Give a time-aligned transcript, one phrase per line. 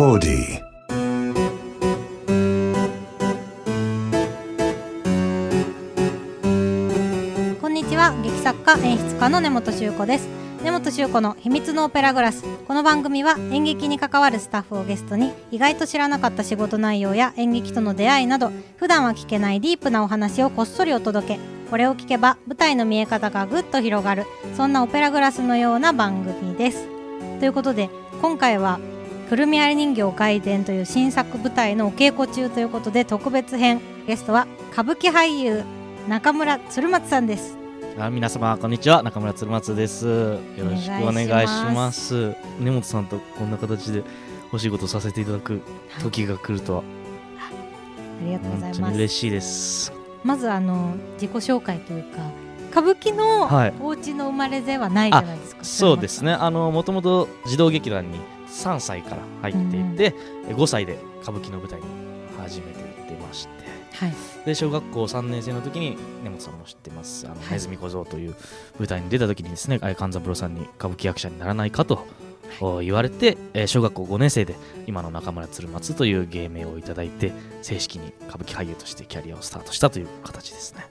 [0.00, 0.18] こん
[7.74, 10.26] にちは劇作家演出家の根本修子です
[10.64, 24.24] 根本修子の秘密のオペラグラスこの番組は演劇に関わるスタッフをゲストに意外と知らなかった仕事内容や演劇との出会いなど普段は聞けないディープなお話をこっそりお届けこれを聞けば舞台の見え方がぐっと広がる
[24.56, 26.88] そんなオペラグラスのような番組です
[27.38, 27.90] ということで
[28.22, 28.80] 今回は
[29.30, 35.62] くるみあり人形外伝という新作舞台のお稽古中ということで特別編ゲストは歌舞伎俳優
[36.08, 37.56] 中村鶴松さんです。
[37.96, 39.04] あ皆様こんにちは。
[39.04, 40.08] 中村鶴松です。
[40.08, 42.34] よろしくお願いします。
[42.58, 44.02] 根本さんとこんな形で
[44.52, 45.60] お仕事させていただく
[46.02, 46.82] 時が来るとは。
[46.82, 48.80] ありがとうございます。
[48.80, 49.92] に嬉しいです。
[50.24, 52.18] まずあの自己紹介というか
[52.72, 53.74] 歌舞伎のはい。
[53.80, 56.32] お家の生まれではないじゃないですか、そうですね。
[56.32, 58.18] あのもともと児童劇団に
[58.50, 60.14] 3歳から入っていて、
[60.48, 61.86] 5歳で歌舞伎の舞台に
[62.38, 63.60] 初めて出まして。
[63.94, 64.14] はい。
[64.44, 67.50] で小学校3年生の時に根本さんも知ってます「あのはい。
[67.52, 68.34] ネズミ小僧」という
[68.78, 72.06] 舞台に出た時にですねあ勘三郎さんに歌舞伎役者にならないかと、
[72.60, 74.54] お言われて、えー小学校5年生で
[74.86, 80.86] 今の中村鶴松という芸名をいただいて正式に歌舞伎俳優としてキャリアをスタートしたという形ですね。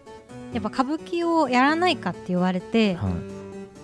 [0.54, 3.39] やっぱ歌舞伎をやらないかって言われて、はい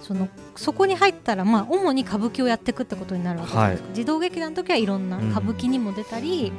[0.06, 6.52] そのそこに入ったらまあ主に歌舞伎をやっていくってことになるわけじゃないですか、児童劇団の時はいろんな歌舞伎にも出たり、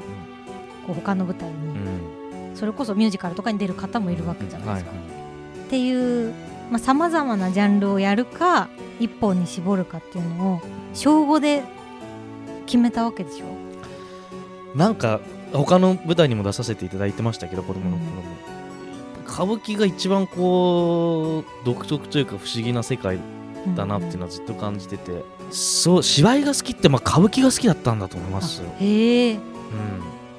[0.85, 2.57] こう他の舞台に、うん。
[2.57, 5.17] それこそミュージカルとかに出る方もいるわけじゃないですか、はい
[5.67, 6.33] っていう
[6.79, 8.69] さまざ、まなジャンルをやるか
[9.01, 10.61] 一本に絞るかっていうのを
[10.95, 11.63] 小5で
[12.67, 13.47] 決めたわけでしょ。
[14.77, 15.21] なんか
[15.53, 18.23] 他の舞台にも出させていただいてましたけど子供の頃も、
[19.27, 23.19] 歌舞伎が一番こう独特というか不思議な世界
[23.75, 29.34] だなっていうのはずっと感じてて、そう芝居が好きってまあ歌舞伎が好きだったんだと思います、あへえ。
[29.34, 29.39] う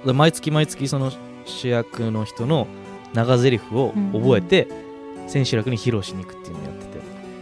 [0.03, 1.11] ん、で毎月毎月その
[1.45, 2.67] 主役の人の
[3.13, 4.67] 長台詞を覚えて、
[5.27, 7.01] 千秋楽に披露しに行くっていうのをやってて。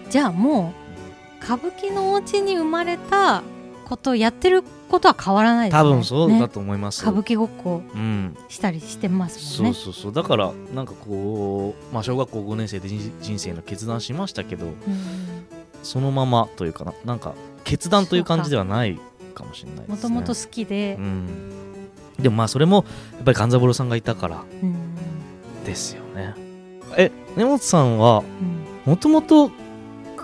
[0.09, 0.73] じゃあも
[1.41, 3.43] う歌舞伎のお家に生まれた
[3.85, 5.89] ことをやってることは変わらないですね。
[5.89, 9.79] 多分そうだねと思います、歌舞伎ごっこうん、したりしてますそうもんね。
[9.79, 14.73] そうそうだからなんかこう、まあ、小学校5年生で人人生の決断しましたけどうん
[15.85, 16.93] そのままというかな。
[17.05, 18.99] なんか決断という感じではない
[19.33, 19.95] かもしれないですね。
[19.95, 20.97] もともと好きで。
[20.99, 21.27] う、ん、
[22.19, 24.43] でもまあそれもやっぱり勘三郎さんがいたから。
[24.63, 24.75] うん
[25.65, 26.33] ですよね。
[26.95, 28.23] え根本さんは
[28.85, 28.91] うん。
[28.91, 29.51] もともと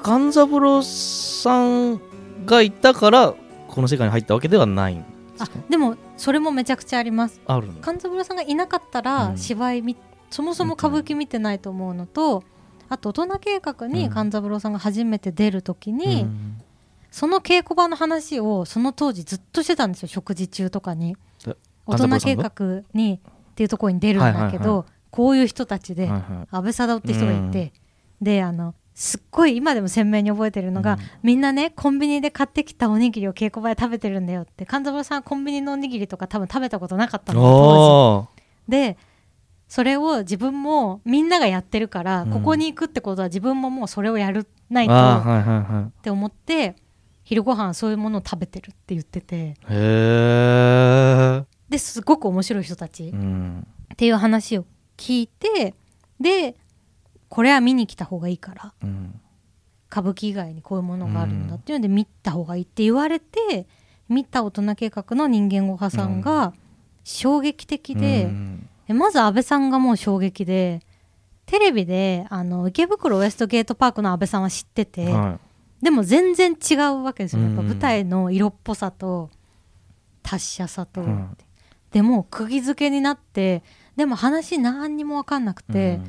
[0.03, 2.00] 勘三郎さん
[2.45, 3.33] がいたから
[3.67, 5.05] この世界に入ったわけではないんで
[5.38, 7.41] すあかでもそれもめちゃくちゃあります。
[7.81, 9.38] 勘三郎さんがいなかったらうん。
[9.38, 9.97] 芝居み、
[10.29, 12.44] そもそも歌舞伎見てないと思うのと
[12.91, 14.09] あと大人計画にうん。
[14.09, 16.62] 勘三郎さんが初めて出る時うに、ん。
[17.09, 21.16] その稽古場の話をその当時ずっとしてたんですよ食事中とかに。
[21.47, 26.47] え大人計画にっていうところに出るんだけど、はいはいはこういう人たちで、はいはい。
[26.51, 27.72] 安倍貞夫って人がいて、
[28.22, 31.00] であのすっごい今でも鮮明に覚えてるのが、うん。
[31.24, 38.41] みんなねコンビニで買ってきたおにぎりを稽古場で食べてるんだよって勘三郎さんはコンビニのおにぎりとか多分食べたことなかったの当時。
[38.68, 38.97] おで
[39.71, 42.29] それを自分もみんながやってるから、うん。
[42.29, 45.83] ここに行くってことは自分ももうそれをやるないーとはいはいはい。
[45.85, 46.75] って思って
[47.23, 49.35] 昼ご飯そういうものを食べてるって言ってて。
[49.37, 53.11] へえ、ですごく面白い人たち。
[53.13, 54.65] うん、っていう話を
[54.97, 55.73] 聞いて
[56.19, 56.57] で
[57.29, 59.21] これは見に来た方がいいからうん。
[59.89, 63.67] 歌舞伎以外にこういうものがあるんだっていうので見た方がいいって言われて
[64.09, 66.53] 見た大人計画の人間ごはさんが
[67.05, 70.81] 衝撃的で、うんえまず安倍さんがもう衝撃で
[71.46, 75.40] テレビであの池袋ウエストゲートパークの安倍さんは知ってて、は
[75.81, 79.30] でも全然違うわけですよ、やっぱうん舞台の色っぽさと
[80.22, 81.38] 達者さと、うん
[81.91, 83.63] でも釘付けになって
[83.97, 86.00] でも話何にも分かんなくいて、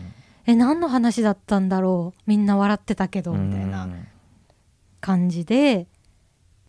[0.47, 3.89] え何の話だったんだろうみんな笑ってたけど、みたいな。
[5.01, 5.89] 感じで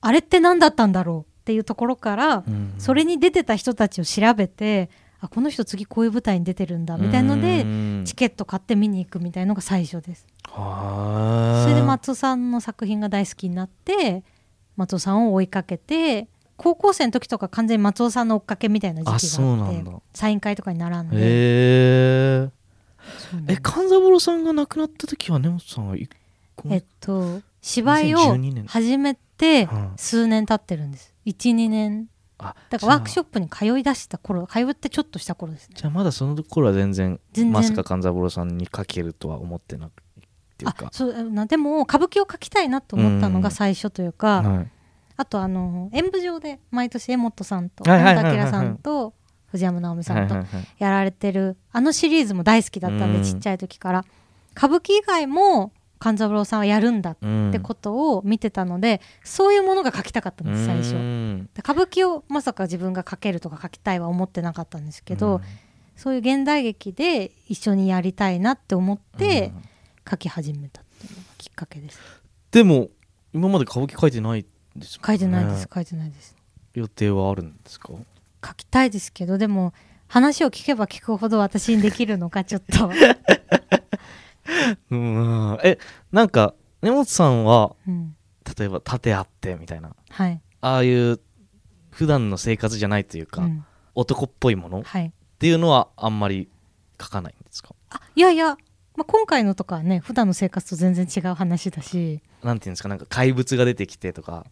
[0.02, 2.74] あれって何だったんだろうっていうところから、うん。
[2.80, 4.90] それに出てた人たちを調べて
[5.24, 8.04] あこの人次こういう舞台に出てるんだみたいので、うん。
[8.06, 10.28] チケット買って見に行くみたいのが最初です。
[10.50, 14.24] はそれで松尾さんの作品が大好きになって
[14.76, 16.28] 松尾さんを追いかけて
[16.58, 21.16] 高校生の時とか完全に松尾さんの追っかけみたいな時期があってサイン会とかに並んで。
[21.16, 22.50] へえ。
[23.48, 26.08] え勘三郎さんが亡くなった時は根本さんはい
[26.70, 28.66] えっと芝居を2012年。
[28.66, 31.14] 始めてうん数年経ってるんです。
[31.26, 32.13] 12年あ
[32.70, 35.76] だからワークショップに通い出した頃通ってちょっとした頃ですね。
[35.76, 37.52] じゃあまだその頃は全然全然。
[37.52, 39.94] まさか勘三郎さんにかけるとは思ってなくっ
[40.58, 44.72] ていうあかそうなでも歌舞伎を描きたいなと思ったのが最初というか、はい。
[45.16, 49.14] あとあの演舞場で毎年江本さんとはいはいはいはい山田明さんと
[49.52, 50.36] 藤山直美さんと
[50.80, 54.06] やられてるあのシリーズも大好きだったんでちっちゃい時から。
[54.56, 55.72] 歌舞伎以外も
[56.04, 60.96] 勘三郎さんはやるんだっうんてことを見てたので、そういうものが書きたかったんです最初。
[60.96, 65.40] うんで歌舞伎をまさか自分が書けるとか書きたいは思ってなかったんですけど、
[65.96, 69.64] そういう現代劇で一緒にやりたいなって思ってうん
[70.12, 72.00] 書き始めたっていうのがきっかけです。
[72.52, 72.90] でも
[73.34, 76.36] 今まで歌舞伎書いてないんですもんね書いてないです書いてないです。
[76.74, 77.94] 予定はあるんですか？
[78.46, 79.74] 書きたいですけどでも
[80.08, 82.92] 話を聞けば聞くほど私にできるのかちょっと、
[84.92, 85.58] うん。
[85.64, 85.78] え
[86.12, 88.16] なんか根本さんはうん、
[88.58, 89.96] 例えば盾あってみたいな。
[90.10, 91.20] はい、ああいう
[91.92, 93.66] 普段の生活じゃないというか、うん。
[93.96, 96.50] 男っぽいものっはい、ていうのはあんまり
[97.00, 97.76] 書かないんですか？
[97.92, 98.58] あいやいや、
[98.96, 102.22] まあ、今回のとかはね普段の生活と全然違う話だし。
[102.44, 102.90] なんていうんですか？
[102.90, 104.46] なんか怪物が出てきてとか。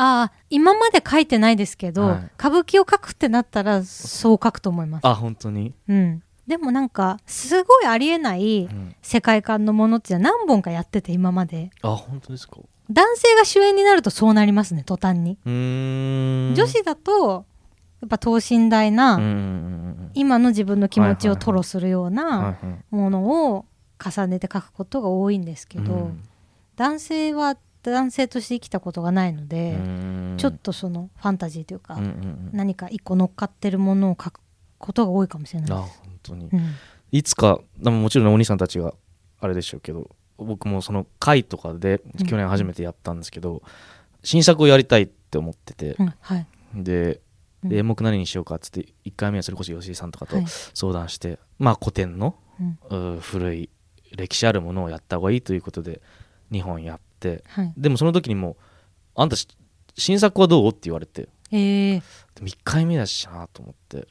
[0.00, 2.30] ああ今まで書いてないですけど、はい。
[2.38, 5.06] 歌舞伎を書くってなったらそう書くと思います。
[5.06, 11.70] あ本当に、うん、でもなんかすごいありえないうん世界観のものって何本かやってて今まで。
[11.82, 12.56] あ本当ですか？
[12.90, 17.44] 男性が主演になるとそうなりますね途端に、女子だと
[18.00, 19.20] やっぱ等身大な、
[20.14, 23.66] 今の自分の気持ちを吐露するようなはいものを
[24.02, 26.22] 重ねて書くことが多いんですけど、うん。
[26.76, 30.34] 男性は男性として生きたことがないので、うん。
[30.38, 31.98] ちょっとそのファンタジーというか、
[32.52, 34.40] 何か一個乗っかってるものを書く
[34.78, 36.02] ことが多いかもしれないあです。
[36.28, 36.62] 本当に。
[36.62, 36.74] うん。
[37.10, 38.94] いつかでももちろんお兄さんたちが
[39.40, 42.26] あれでしょうけど僕もその会とかでうん。
[42.26, 43.62] 去年初めてやったんですけど、
[44.22, 46.46] 新作をやりたいって思ってて、うんはい。
[46.74, 47.20] で
[47.64, 50.44] 演目何にしようかっつって1回目はそれこそ吉井さんとかとはい。
[50.74, 52.36] 相談して、まあ古典の、
[52.90, 53.16] うん。
[53.16, 53.70] う古い
[54.16, 56.00] 歴史あるものをやった方がいいということで
[56.52, 57.42] 2本やって。
[57.48, 58.56] はい、でもその時にも
[59.14, 59.48] 「あんたし
[59.96, 61.28] 新作はどう?」って言われて。
[61.50, 62.02] えー。
[62.34, 64.06] でも1回目だしなと思って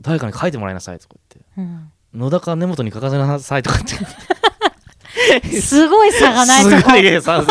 [0.00, 1.50] 誰かに書いてもらいなさいとか言って。
[1.58, 1.92] うん。
[2.20, 3.82] 野田か根本に書かせなさいとかっ
[5.42, 5.48] て。
[5.60, 7.44] すごい差がないとこすごいねさ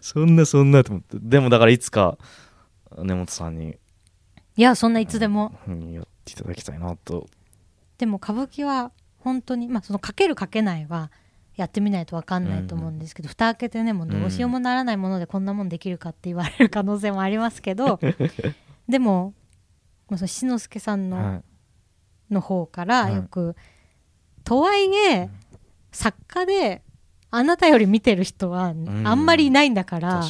[0.00, 1.18] そんなそんなと思って。
[1.20, 2.18] でもだからいつか
[2.96, 3.76] 根本さんに。
[4.56, 5.54] いやそんないつでも。
[5.66, 7.28] うんやっていただきたいなと。
[7.98, 11.10] でも歌舞伎は本当にまあその書ける書けないは
[11.56, 18.00] やってみないと分かんないと思うんですけど、蓋開けてねもうどうしようもならないものでこんなもんできるかって言われる可能性もありますけど
[18.88, 19.34] でも
[20.12, 22.34] まあその志の輔さんの,、はい。
[22.34, 23.14] の方からはい。
[23.16, 23.56] よく、
[24.44, 25.30] とはいえ
[25.90, 26.82] 作家で
[27.30, 29.06] あなたより見てる人はん。
[29.06, 30.22] あんまりいないんだから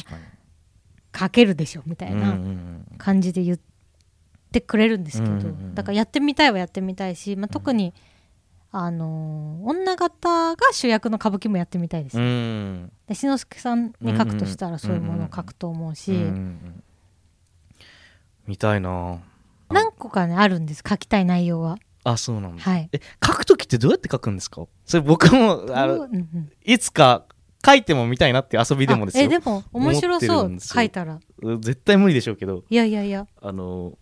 [1.17, 2.85] 書けるでしょみたいうんうなん。
[2.97, 3.59] 感じで言っ
[4.53, 5.75] てくれるんですけど、うんうんうん。
[5.75, 7.93] だからやってみたいはやってみたいし、まあ、特に、
[8.71, 12.23] あのー女方が主役の歌舞伎もやってみたいです、うん。
[12.23, 16.83] うんで志の輔さんに書くとしたらそういうものを書くと思うし、うんうんうん。
[18.47, 19.19] 見たいな
[19.69, 20.83] 何個かねあるんです。
[20.87, 21.77] 書きたい内容は。
[22.03, 22.61] あそうなんだ。
[22.61, 22.89] はい。
[22.91, 24.65] え書く時ってどうやって書くんですか？
[24.85, 27.25] それ僕もあのうんうんいつか
[27.65, 29.23] 書いてもみたいなって遊びでもですよ。
[29.23, 30.59] あえでも面白そう。
[30.59, 31.19] 書いたら。
[31.59, 32.63] 絶対無理でしょうけど。
[32.69, 33.25] いやいやいや。
[33.41, 33.97] あの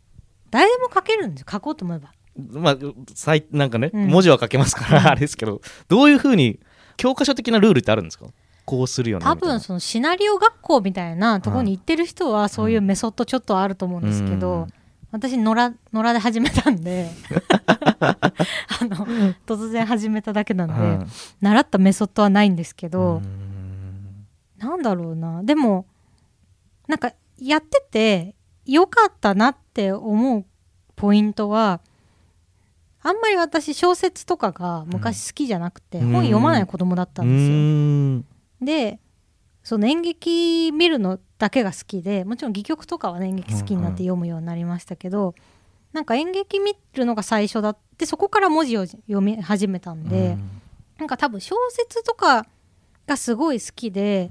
[0.49, 2.11] 誰でも書けるんですよ書こうと思えば。
[2.35, 2.77] まあ
[3.13, 4.07] さいなんかね、うん。
[4.07, 5.03] 文字は書けますかうん。
[5.03, 5.61] らあれですけど。
[5.87, 6.59] どういうふうに
[6.97, 8.25] 教科書的なルールってあるんですか？
[8.65, 14.67] こうするよね多分そのシナリオ学校みたいなところに行ってる人はそういうメソッドちょっとあると思うんですけど、うん
[15.11, 17.09] 私野良野良で始めたんで。
[17.99, 18.17] あ
[18.85, 19.05] の
[19.45, 21.07] 突然始めただけなんで、はい。
[21.41, 24.25] 習ったメソッドはないんですけうど、ん。
[24.57, 25.43] なんだろうな。
[25.43, 25.85] でも
[26.87, 30.45] なんかやっててよかったなって思う
[30.95, 31.81] ポイントは
[33.03, 36.11] あんまり私小説とかが昔好きじゃなくて、うん。
[36.11, 37.55] 本読まない子供だったんですよ。
[37.55, 38.25] うん。
[38.61, 38.99] で
[39.63, 45.33] その演劇見るのだけが好きでもちろん戯曲とかはね演劇好きになって読むようになりましたけど、
[45.91, 50.37] なんか演劇見るのが最初だってそこから文字を読み始めたんで、
[50.99, 52.45] なんか多分小説とか
[53.07, 54.29] がすごい好きで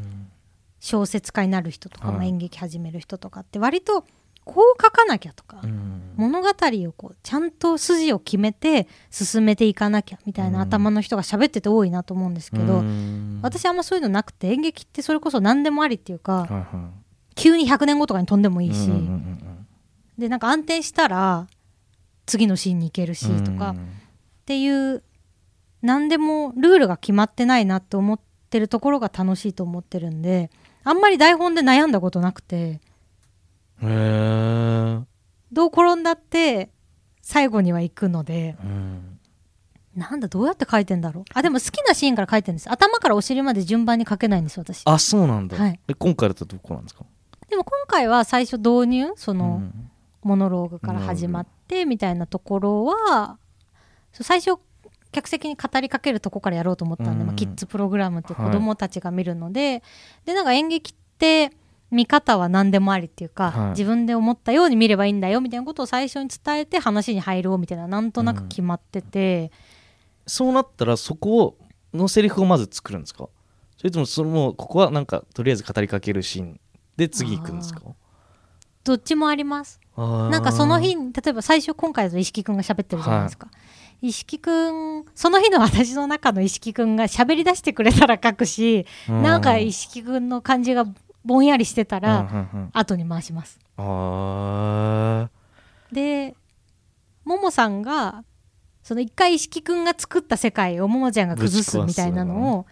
[0.79, 2.17] 小説家になる人とか、はい。
[2.17, 4.05] まあ演劇始める人とかって割と
[4.45, 6.13] こう書かなきゃとか、うん。
[6.17, 10.63] 物語をこうちゃんと筋を決めて進めていかなきゃみたいなうん。
[10.63, 13.41] 頭の人が喋ってて多いなと思うんですけど、うん。
[13.43, 16.49] 私あんまそういうのなくて演劇ってそれこそ何でもありっていうか、
[17.41, 19.67] 急に100年後とかに飛んでもいいし、うんうんうん
[20.19, 21.47] でなんか安定したら
[22.27, 23.43] 次のシーンに行けるしうん。
[23.43, 23.75] とか、っ
[24.45, 25.03] ていう
[25.81, 28.21] 何でもルールが決まってないなって思っ
[28.51, 30.51] てるところが楽しいと思ってるんで
[30.85, 32.81] あんまり台本で悩んだことなくてへ
[33.83, 34.99] え
[35.51, 36.69] どう転んだって
[37.23, 39.19] 最後には行くのでうん。
[39.97, 41.25] なんだどうやって書いてんだろう。
[41.33, 42.71] あでも好きなシーンから書いてるんです。
[42.71, 44.83] 頭からお尻まで順番に書けないんです私。
[44.85, 45.81] あそうなんだ、はい。
[45.89, 47.05] え今回だとどこなんですか？
[47.51, 49.91] でも今回は最初導入その、うん。
[50.23, 53.39] モノローグから始まってみたいなところは
[54.13, 54.61] 最初
[55.13, 57.27] 客席に語りかけるとこからやろうと思ったんで、うん。
[57.27, 59.83] まあ、キッズプログラムっていう子供たちが見るので、
[60.27, 61.53] でなんか演劇って
[61.91, 63.71] 見方は何でもありっていうか、はい。
[63.71, 69.51] 自分で思ったように見ればいいんだよみたいなことを最初に伝えて話に入ろうみたいななんとなく決まってて、
[70.27, 71.57] そうなったらそこを
[71.95, 73.31] のセリフをまず作るんですか？
[73.79, 76.61] それともそのもうここはなんかとりあえず語りかけるシーン
[76.97, 77.83] で次行くんですか？
[78.85, 79.81] どっちもあります。
[79.97, 83.49] ななんかその日に例えば最初今回だと石木くんが喋ってるじゃないですか、
[84.01, 90.87] 石木くんその日の私の中の石木くんが喋り出してくれたら書くし、なんか石木くんの感じが
[91.23, 92.71] ぼんやりしてたら、うんうんうん。
[92.73, 93.59] 後に回します。
[93.77, 95.29] あ
[95.93, 96.35] で
[97.25, 98.25] ももさんが
[98.83, 102.67] その一回石木くんが作った世界をももちゃんが崩すみたいなのを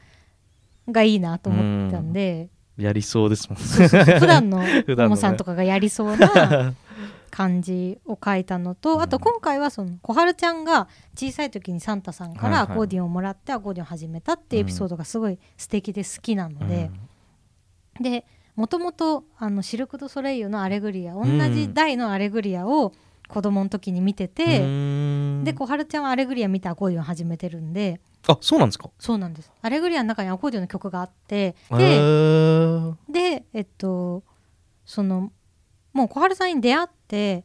[0.91, 3.59] がいいなと思ったんで、ーやりそうですもん。
[3.59, 4.19] そうそうそう。
[4.21, 6.75] 普段の ももさんとかがやりそうな
[7.31, 9.03] 感じを書いたのと、うん。
[9.03, 16.91] あと今回はその小春ちゃんが小さい時にサンタさんからアコーディオンをもらってアコーディオンを始めたっていうエピソードがすごい素敵で好きなので、
[18.01, 22.93] でもともとあのシルク・ドゥ・ソレイユの「アレグリア」同じ代の「アレグリア」を
[23.29, 24.61] 子供の時に見てて、
[25.45, 28.91] で小春ちゃんは「アレグリア」見てアコーディオン始めてるんであそうなんですか？
[28.99, 32.95] そうなんです「アレグリア」の中にアコーディオンの曲があってへでー。
[33.11, 34.23] でえっと
[34.85, 35.33] その
[35.93, 37.45] もう小春さんに出会って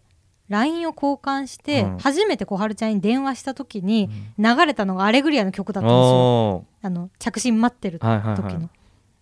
[0.50, 1.98] LINE を交換して、うん。
[1.98, 6.66] 初めて小春ちゃんに電話した時に流れたのが「アレグリア」の曲だったんですよ。
[6.84, 8.60] ああの着信待ってるーはいはい時の。
[8.60, 8.66] は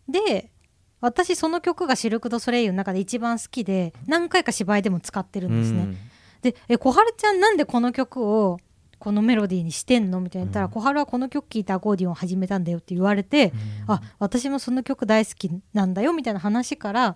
[0.09, 0.11] い。
[0.11, 0.51] で
[0.99, 5.83] 私その曲がシルク・ドゥ・ソレイユの中で一番好きで何回か芝居でも使ってるんですね。
[5.83, 5.97] うん。
[6.41, 8.57] でえ小春ちゃんなんでこの曲を
[9.01, 10.21] このメロディーにしてんの？
[10.21, 10.71] みたいな言ったら、うん。
[10.73, 13.51] 小春はこの曲聴いてアコーディオンを始めたんだよって言われて、
[13.87, 17.15] あ私もその曲大好きなんだよみたいな話から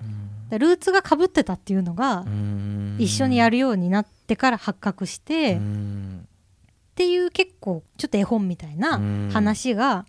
[0.49, 2.97] でルーツがかぶってたっていうのがうん。
[2.97, 6.27] 一緒にやるようになってから発覚して、うっん
[6.95, 9.29] ていう結構ちょっと絵本みたいなうん。
[9.31, 10.05] 話が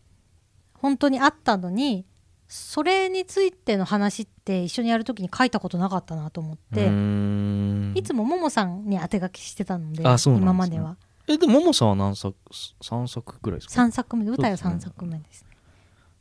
[0.72, 2.06] 本当にあったのに
[2.48, 7.92] それについての話って一緒にやる時に書いたことなかったなと思って、うん。
[7.96, 10.16] いつもももさんに当て書きしてたのでね。
[10.26, 10.96] 今までは
[11.28, 12.36] えでもももさんは何作
[12.82, 14.24] 三作ぐらいですか？3作目。
[14.24, 15.56] 舞台は3作目ですね。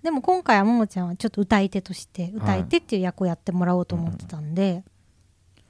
[0.02, 4.84] でも今回はももちゃんはちょっと歌い手として歌い手っていう役をやってもらおうと思ってたんで、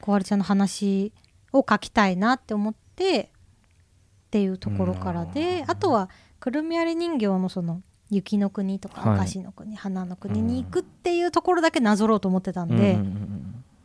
[0.02, 1.14] 小春ちゃんの話
[1.54, 5.72] を書きたいなって思ってっていうところからで、うん。
[5.72, 9.20] あとはくるみ割り人形のその雪の国とかはい。
[9.20, 12.98] 明石の国、花の国に行くっていうところだけなぞろうと思ってたんで、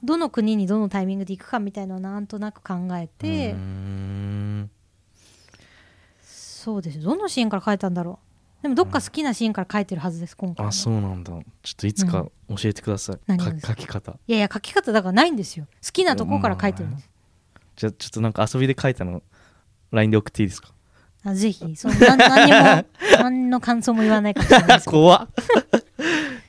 [0.02, 4.09] どの国にどのタイミングで行くかみたいなのをなんとなく考えて、うん
[6.60, 7.00] そうです。
[7.00, 8.18] どのシーンから書いたんだろ
[8.60, 8.62] う。
[8.62, 10.68] でもどっか好きなシーンから書いてるはずです今回は。
[10.68, 11.32] あそうなんだ。
[11.32, 11.40] ちょ
[11.72, 13.72] っといつか教えてください、か何がですか？
[13.72, 14.12] 書き方。
[14.26, 15.66] いやいや書き方だからないんですよ。
[15.82, 17.08] 好きなところから書いてるんです、
[17.76, 19.22] じゃあちょっとなんか遊びで書いたの
[19.92, 20.68] LINE で送っていいですか？
[21.24, 21.76] あぜひ。
[21.76, 22.84] そんな何も
[23.18, 24.88] 何の感想も言わないかもしれないです。
[24.90, 25.28] 怖っ。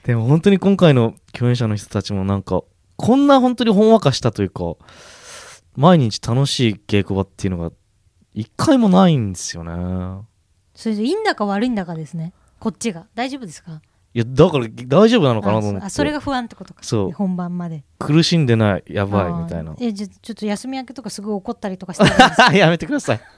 [0.04, 2.62] でも本当に今回の共演者の人たちもなんか
[2.98, 4.64] こんな本当にほんわかしたというか
[5.78, 7.72] 毎日楽しい稽古場っていうのが
[8.34, 10.26] 一回もないんですよね。
[10.74, 12.34] それでいいんだか悪いんだかですね。
[12.60, 13.06] こっちが。
[13.16, 13.82] 大丈夫ですか？
[14.14, 15.78] いやだから大丈夫なのかなと思って。
[15.78, 16.84] あそあそれが不安ってことか。
[16.84, 17.12] そう。
[17.12, 17.84] 本番まで。
[18.00, 18.84] 苦しんでない。
[18.88, 19.76] やばいみたいな。
[19.80, 22.54] えじゃあちょっと休み明けとかすごい怒ったりとかしてたんですか？
[22.58, 23.22] やめてください。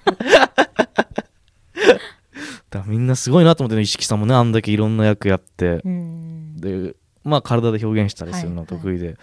[2.69, 5.81] だみんなすごいなと思ってね石木さんもねあんだけいろんな役やって。
[5.85, 6.57] うん。
[6.57, 9.15] でまあ体で表現したりするのはい得意で、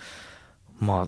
[0.78, 1.06] まあ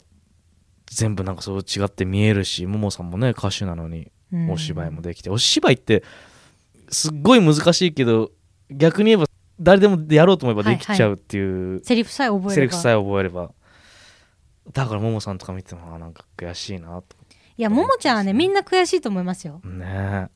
[0.86, 3.98] 全部なんかそう違って見えるしももさんもね歌手なのに。
[3.98, 4.10] うん
[4.50, 6.02] お芝居もできて、お芝居って
[6.88, 8.30] すっごい難しいけど
[8.70, 9.26] 逆に言えば
[9.60, 12.54] 誰でもやろうと思えばできちゃうっていう、セリフさえ覚えれば。
[12.54, 13.50] セリフさえ覚えれば。
[14.72, 17.16] だからももさんとか見てもあなんか悔しいなと。
[17.58, 19.60] いやももちゃんはねみんな悔しいと思いますよ。
[19.64, 20.28] ね。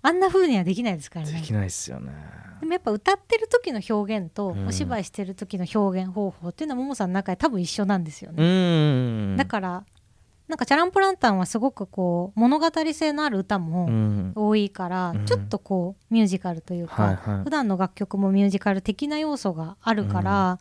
[0.00, 1.32] あんな風にはできないですからね。
[1.32, 2.12] できないっすよね。
[2.60, 4.66] でもやっぱ歌ってる時の表現とうん。
[4.66, 9.84] お芝居してる時の表現方法っていうのはももさんの中で多分一緒なんですようね、だから
[10.48, 14.32] なんかチャランポランタンはすごくこう物語性のある歌もうん。
[14.34, 15.26] 多いから、うん。
[15.26, 17.44] ちょっとこうミュージカルというか、はいはい。
[17.44, 20.58] 普段の楽曲もミュージカル的な要素があるから、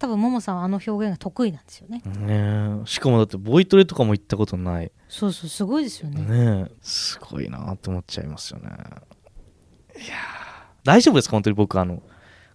[0.00, 2.02] 多分ももさんはあの表現が得意なんですよね。
[2.04, 2.86] ねえ。
[2.86, 4.90] しかもだってボイトレとかも行ったことない。
[5.08, 6.22] そうそうすごいですよね。
[6.22, 6.72] ねえ。
[6.82, 8.68] すごいなって思っちゃいますよね。
[8.68, 8.80] いやー。
[10.82, 11.32] 大丈夫ですか？
[11.32, 12.02] 本当に僕あの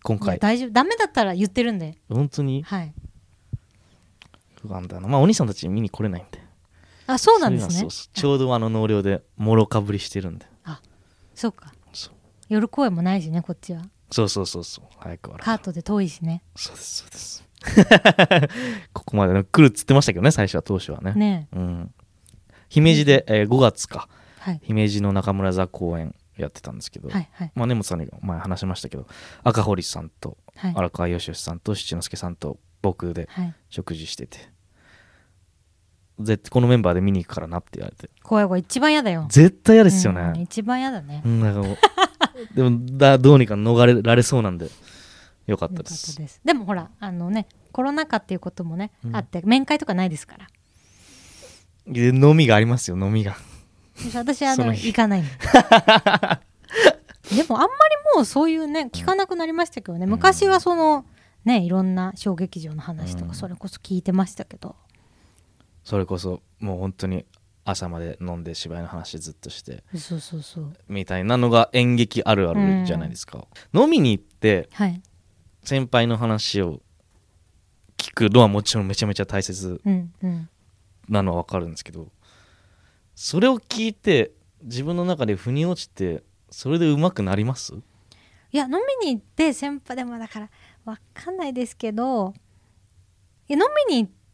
[0.03, 0.39] 今回。
[0.39, 0.71] 大丈夫。
[0.71, 1.97] ダメだったら言ってるんで。
[2.09, 2.63] 本当に？
[2.63, 2.93] はい。
[4.61, 5.07] 不安だな。
[5.07, 6.43] まあお兄さんたち見に来れないんで
[7.07, 7.89] あそうなんですね。
[7.89, 10.45] ちょうどあの納涼でもろかぶりしてるんで。
[11.35, 11.73] そうか。
[12.47, 13.81] 夜公演もないしねこっちは。
[14.11, 14.85] そうそうそうそう。
[14.97, 16.43] 早くカートで遠いしね。
[16.55, 17.43] そうですそうです。
[18.93, 21.13] こ ここまで来るっつってましたけどね最初は当初はね。
[21.13, 21.93] ねうん、
[22.69, 24.07] 姫路で、えー5月か。
[24.39, 24.61] はい。
[24.63, 27.51] 姫路の中村座公演やってたんですけど、はいはい。
[27.55, 29.07] まあ、根本さんに前話しましたけど
[29.43, 30.73] 赤堀さんとはい。
[30.75, 33.55] 荒川義義さんと七之助さんと僕ではい。
[33.69, 34.37] 食事してて
[36.19, 38.09] 絶対このメンバーで見に行くからなって言われて。
[38.23, 38.61] 怖い怖い。
[38.61, 39.25] 一番嫌だよ。
[39.29, 41.21] 絶対嫌ですようんね、一番嫌だね。
[41.25, 41.67] うん、なんか
[42.55, 44.69] でもだどうにか逃れられそうなんで。
[45.47, 46.41] よかったです。
[46.43, 49.15] でもほらあのねコロナ禍っていうこともね、うん。
[49.15, 50.47] あって面会とかないですから。
[51.87, 53.35] で飲みがありますよ飲みが。
[54.13, 55.29] 私あの行かないんで
[57.35, 57.71] でもあんまり
[58.15, 60.05] もうそういうね聞かなくなりましたけどね。
[60.05, 61.05] 昔はその
[61.43, 63.29] ねいろんな小劇場の話とうん。
[63.29, 64.75] かそれこそ聞いてましたけど、
[65.85, 67.25] それこそもう本当に
[67.63, 70.73] 朝まで飲んで芝居の話ずっとしてそうそうそう。
[70.89, 75.01] みたいなのが演劇あるあるじゃないですか、飲みに行ってはい。
[75.63, 76.81] 先輩の話を
[77.97, 80.49] 聞くのはもちろんめちゃめちゃ大切うんうん。
[81.07, 82.11] なのは分かるんですけど
[83.15, 84.31] それを聞いて
[84.63, 87.75] 自分の中で腑に落ちてそれで上手くなります？
[88.51, 90.49] いや飲みに行って先輩でもだから
[90.83, 92.33] わかんないですけど
[93.47, 94.24] いや飲みに行って、はい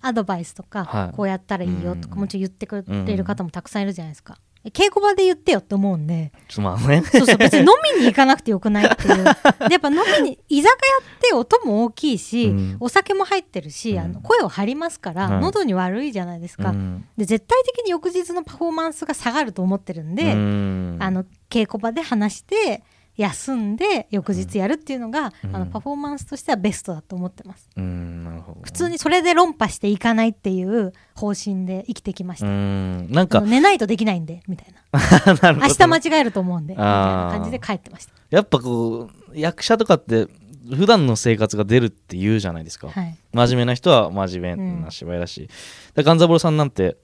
[0.00, 1.16] アドバイスとか、はい。
[1.16, 2.20] こうやったらいいよとかうん。
[2.20, 6.32] もちろん言ってくれる方もたくさんいるじゃないですか、え稽古場で言ってよって思うんで。
[6.48, 9.24] ちょっとまあねそうそう別に飲みに行かなくてよくないっていう。
[9.68, 12.76] でやっぱ飲みに居酒屋って音も大きいし、うん。
[12.80, 13.98] お酒も入ってるし、うん。
[14.00, 15.40] あの声を張りますから、はい。
[15.40, 17.04] 喉に悪いじゃないですか、うん。
[17.16, 20.96] で絶対的に翌日のパフォーマンスが下がると思ってるんで、うん。
[21.00, 22.82] あの稽古場で話して
[23.16, 25.56] 休んで翌日やるっていうのが、うん。
[25.56, 27.68] あのパフォーマンスとしてはベストだと思ってます。
[27.76, 33.10] うんなるほど普通にそれで論破していかないっていう方針で生きてきましうた、ん。
[33.10, 34.76] なんあかの寝ないとできないんでみたいな。
[35.54, 40.26] 明日間違えると思うんでみたいな感じで帰ってましやっぱこう役者とかって
[40.74, 45.48] 普段の生活が出るって言うじゃないですか、た、はい、真面目な人は真面目な芝居だし、
[45.94, 46.96] で勘三郎さんなんて。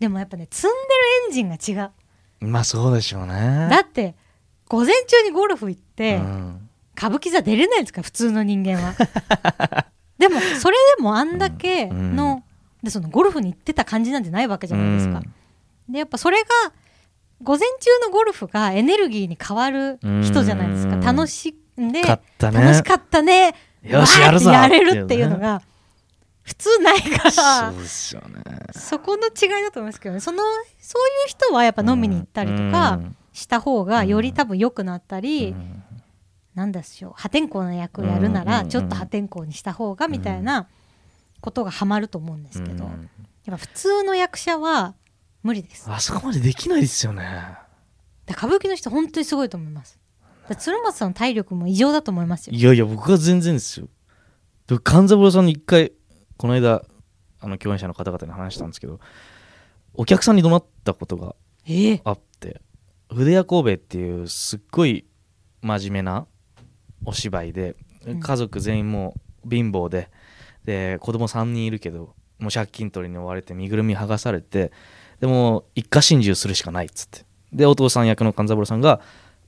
[0.00, 0.84] でもやっぱね積んでる
[1.26, 1.90] エンジンが違う。
[2.40, 3.68] まあそうでしょうね。
[3.70, 4.14] だって
[4.68, 6.68] 午前中にゴルフ行って、うん。
[6.96, 8.94] 歌舞伎座出れないですか普通の人間は。
[10.18, 12.42] でもそれでもあんだけの、
[12.82, 15.20] でそのゴルフに行ってた感じなんてないわけじゃないですか、
[15.90, 16.46] でやっぱそれが
[17.42, 20.94] 午前中のゴルフがエネルギーに変わる人じゃないですか。
[20.94, 21.00] うん。
[21.02, 22.20] 楽しんでね。
[22.38, 23.54] 楽しかったね。
[23.82, 24.50] よしやるぞ。
[24.50, 25.60] やれるっていうのが
[26.42, 27.72] 普通ないから。
[27.72, 27.76] ね。
[28.72, 30.20] そこの違いだと思いますけどね。
[30.20, 30.42] その
[30.80, 33.00] そういう人はやっぱ飲みに行ったりとか
[33.36, 35.82] した方がより多分良くなったり、うん。
[36.54, 40.68] なんでしょう破天荒な役をやるならちょっと破天荒にした方がみたいな
[41.42, 43.10] ことがハマると思うんですけど、やっうん
[43.50, 44.94] ぱ普通の役者は
[45.42, 45.90] 無理です。
[45.90, 47.58] あそこまでできないですよね。
[48.24, 49.98] で歌舞伎の人本当にすごいと思います。
[50.58, 52.54] 鶴松さんの体力も異常だと思いますよ。
[52.56, 53.88] いやいや僕は全然ですよ。
[54.66, 55.92] で勘三郎さんに一回
[56.38, 56.82] この間
[57.40, 58.98] あの共演者の方々に話したんですけど
[59.92, 61.36] お客さんに怒鳴ったことが
[61.68, 62.00] ええ。
[62.04, 62.25] あって
[63.10, 65.06] 筆屋神戸っていうすっごい
[65.62, 66.26] 真面目な
[67.04, 68.20] お芝居でうん。
[68.20, 69.14] 家族全員も
[69.44, 70.10] う貧乏で
[70.64, 74.72] で子供3人いるけどもう借金取りに追われて身ぐるみ剥がされて
[75.20, 77.24] でも一家心中するしかないっつって。
[77.52, 79.00] でお父さん役の勘三郎さんが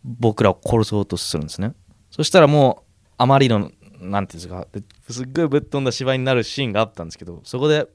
[0.05, 1.75] 僕らを殺そうとするんですね。
[2.11, 4.66] そしたらもうあまりのなんていうんですか。
[4.73, 7.87] ですっごいぶっ飛んだ芝居になるシーンがあったんですけどそこで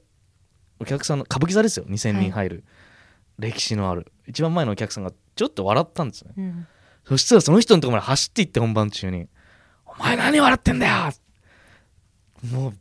[0.78, 1.86] お客さんの歌舞伎座ですよ。
[1.86, 2.64] 2000人入る、
[3.38, 4.12] 歴史のある。
[4.26, 6.32] 一番前のお客さんがちょっと笑ったんですね。
[6.36, 6.66] うん。
[7.04, 9.28] そしたらその人のところまで走っていって本番中に
[9.84, 11.12] 「お前何笑ってんだよ!」
[12.50, 12.74] もう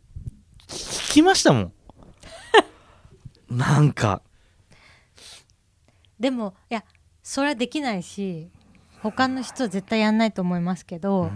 [0.67, 1.73] 聞きましたもん。
[3.49, 4.21] なんか。
[6.19, 6.85] でもいや
[7.21, 8.49] それはできないし
[9.01, 11.29] 他の人は絶対やんないと思いますけど、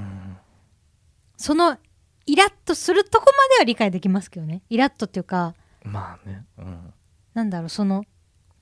[1.35, 1.77] その
[2.25, 4.63] イラッとするとこまでは理解できますけどね。
[4.69, 6.93] イラッとっていうかまあね、うん、
[7.33, 8.03] なんだろうその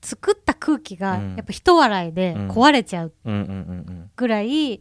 [0.06, 1.36] 作った空気がうん。
[1.36, 2.50] やっぱ人笑いでうん。
[2.50, 3.12] 壊れちゃう
[4.14, 4.80] ぐらい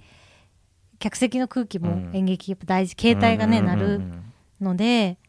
[0.99, 2.11] 客席の空気もうん。
[2.15, 2.95] 演劇やっぱ大事。
[2.99, 4.01] 携帯がね鳴る
[4.61, 5.21] のでっ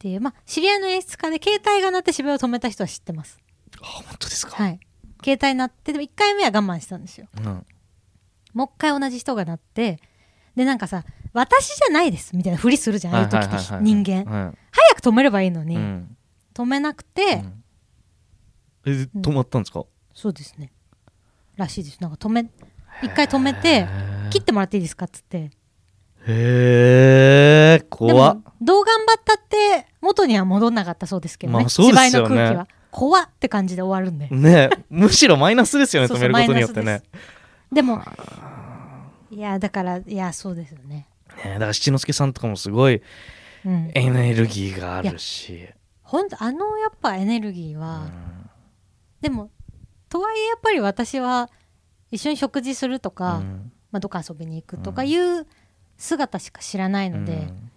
[0.00, 3.38] ていうまあ知り合いの演出家で携帯が鳴って芝居を止めた人は知ってます。
[3.80, 4.80] あ本当ですか、はい。
[5.22, 7.28] 携帯鳴ってでも1回目は我慢したんですよ。
[7.38, 7.66] うん。
[8.52, 10.00] もう一回同じ人が鳴って
[10.56, 13.82] でなんかさ私じゃないですみたいなふりするじゃんああい。
[13.82, 14.24] 人間。
[14.24, 14.58] はい。
[14.72, 16.16] 早く止めればいいのに、うん。
[16.52, 17.59] 止めなくて、うん
[18.86, 20.72] え止まったんですか、そうですね。
[21.56, 21.98] らしいです。
[22.00, 22.46] なんか止め
[23.02, 23.86] 一回止めて
[24.30, 25.06] 切ってもらっていいですか？
[25.06, 25.38] っつって。
[25.38, 25.50] へ
[26.26, 28.34] えで怖っ。
[28.36, 32.28] もどう頑張ったって元には戻んなかったそうですけどね,、まあそうですよね。
[32.28, 32.68] 芝居の空気は。
[32.90, 34.28] 怖って感じで終わるんで。
[34.28, 37.02] ねむしろマイナスですよね止めることによってね。
[37.72, 38.02] でも
[39.30, 41.06] いやだからいやそうですよね。
[41.44, 43.02] ねだから七之助さんとかもすごい
[43.62, 45.68] うん、エネルギーがあるし、
[46.02, 48.39] ほんとあのやっぱエネルギーうは、ん
[49.20, 49.50] でも
[50.08, 51.48] とはいえやっぱり私は
[52.10, 53.72] 一緒に食事するとか、うん。
[53.92, 55.46] まあ、どっか遊びに行くとかいう
[55.96, 57.70] 姿しか知らないので、うん。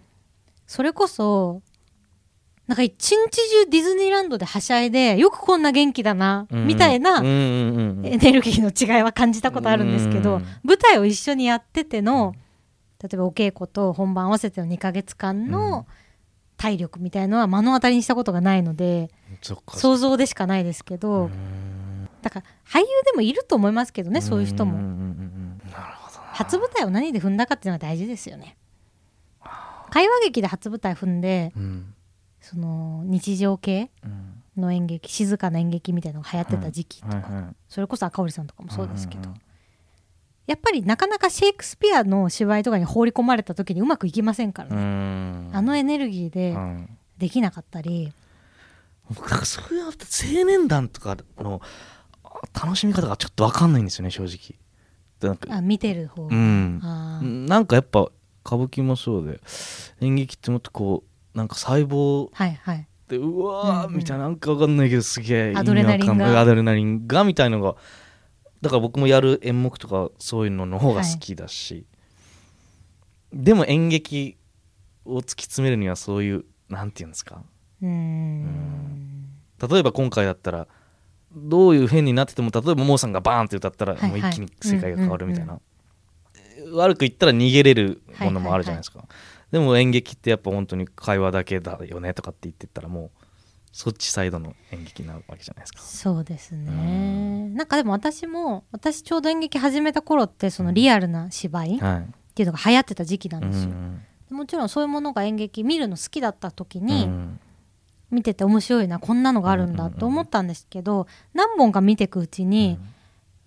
[0.66, 1.62] それこそ
[2.66, 6.66] なんか一日中ディズニーランドではしゃいでよくこんな元気だな、うん。
[6.66, 10.46] みたいなエネルギーの違いは感じたことあるんですけど、うん。
[10.62, 12.34] 舞台を一緒にやってての
[13.02, 15.50] 例えばお稽古と本番合わせての2ヶ月間うん。
[15.50, 15.86] の
[16.64, 19.10] 体力みたいのは目の当たりにしたことがないので
[19.42, 22.08] 想像でしかないですけど、うん。
[22.22, 24.78] だから俳優でもいると思いますけどねそういう人も。
[26.32, 28.56] 初舞台を何で踏んだかっていうのは大事ですよね。
[29.90, 31.94] 会話劇で初舞台踏んでうん。
[32.40, 34.42] その日常系うん。
[34.56, 39.36] の演劇静かな演劇みたいなのが流行ってた時期とか、それこそ赤堀さんとかもそうですけど、んん
[40.46, 45.50] やっぱりなかなかシェイクスピアの芝居とかに放り込まれた時にうまくいきませんからうね、ん。
[45.52, 46.98] あのエネルギーでうん。
[47.16, 48.12] できなかったり、
[49.08, 49.92] 僕なんかそういう青
[50.44, 51.62] 年団とかの
[52.24, 54.58] あ楽しみ方がちょっと分かんないんですよね正直。
[55.20, 56.80] でなんかあ見てる方、うん。
[57.46, 58.08] なんかやっぱ
[58.44, 59.40] 歌舞伎もそうで
[60.00, 61.04] 演劇ってもっとこ
[61.34, 62.88] うなんか細胞はいはい。
[63.08, 63.98] でうわー、うんうん。
[63.98, 66.40] みたいななんかわかんないけどすげえアドレナリンが。
[66.40, 67.76] アドレナリンがみたいのが
[68.64, 71.84] だから僕もやる演目とかそういうのの方が好きだし、
[73.30, 74.38] でも演劇
[75.04, 77.42] を突き詰めるにはそういうなんていうんですか。
[77.82, 79.28] うーん。
[79.68, 80.66] 例えば今回だったら
[81.36, 84.20] どういう変になってても例えばモーさんがバーンって歌ったらはいはい。
[84.22, 85.60] もう一気に世界が変わるみたいな、
[86.72, 89.06] 悪く言ったら逃げれるものもあるじゃないですか、
[89.50, 93.23] でも演劇ってやっぱ本当に会話だけだよねとかって言ってったらもう
[93.76, 95.80] そっちサイドの演劇になるわけじゃないですか。
[95.82, 97.48] そうですね。
[97.54, 102.34] なんかでも私も私ちょうど演劇始めた頃ってそのリアルな芝居っはい。
[102.36, 107.40] ていうのが流行ってた時期なんうですよ、んもちろんそういうものが演劇見るの好きだった時うにん。
[108.12, 112.78] 見てて面白いなこんなのがあるんだと思ったんですけど何本か見ていくうちに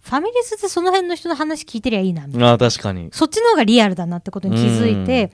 [0.01, 2.49] ファミレスでその辺の人の話聞いてりゃいいなみたいな。
[2.49, 3.09] ああ確かに。
[3.13, 5.31] そっちの方がリアルだなってことに気づいて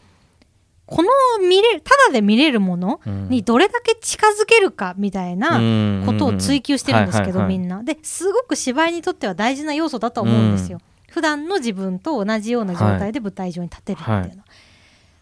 [0.94, 5.60] この見れるただで見れるものにどれだけ近づけるかみたいな
[6.06, 7.78] ことを追求してるんですけどみんな。
[7.78, 10.80] なですごく芝居にとっては大事な要素だと思うんですよ、
[11.10, 14.28] 普段の自分と同じような状態で舞台上に立てるっていうのは、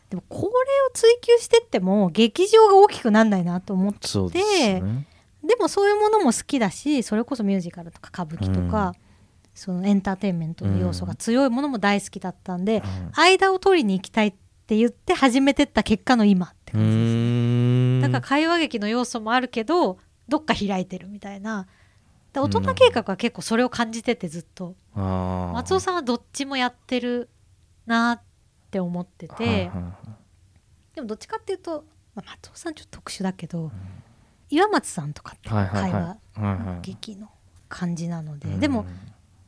[0.09, 0.51] でもこれを
[0.93, 3.99] 追求してっても劇場が大きくなんないなと思って。
[4.01, 5.07] ですね。
[5.41, 8.93] でもそういうものも好きだしそれこそミュージカルとか歌舞伎とか、
[9.55, 14.37] そのエンターテインメントの要素が強いものも大好きだったんで、間を取りに行きたいって
[14.77, 16.97] 言って始めてった結果の今ってう感じです。
[16.97, 18.01] ん。
[18.01, 21.67] だから会話劇の要素もあるけどどっか開いてるみたいな。
[22.33, 24.75] で大人計画は結構それを感じててずっと。
[24.95, 27.29] 松松尾さんはどっちもやってる
[27.85, 28.21] なっ
[28.69, 29.71] て思ってて。
[30.95, 33.71] でもどっちかっていうと、まあ、松尾さんちょっと特殊だけど
[34.49, 36.17] 岩松さんとかって会話
[36.81, 37.29] 劇の
[37.69, 38.47] 感じなので。
[38.47, 38.59] うん。
[38.59, 38.85] でもやっ